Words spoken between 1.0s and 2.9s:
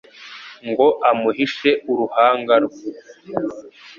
amuhishe uruhanga rwe